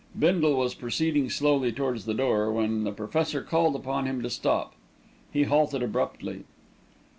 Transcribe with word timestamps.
Bindle 0.17 0.55
was 0.55 0.73
proceeding 0.73 1.29
slowly 1.29 1.71
towards 1.71 2.05
the 2.05 2.15
door, 2.15 2.51
when 2.51 2.85
the 2.85 2.91
Professor 2.91 3.43
called 3.43 3.75
upon 3.75 4.07
him 4.07 4.23
to 4.23 4.31
stop. 4.31 4.73
He 5.31 5.43
halted 5.43 5.83
abruptly. 5.83 6.43